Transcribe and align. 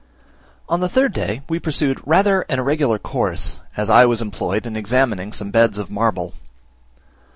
On 0.67 0.79
the 0.79 0.89
third 0.89 1.13
day 1.13 1.43
we 1.47 1.59
pursued 1.59 2.01
rather 2.07 2.41
an 2.49 2.57
irregular 2.57 2.97
course, 2.97 3.59
as 3.77 3.87
I 3.87 4.03
was 4.07 4.19
employed 4.19 4.65
in 4.65 4.75
examining 4.75 5.31
some 5.31 5.51
beds 5.51 5.77
of 5.77 5.91
marble. 5.91 6.33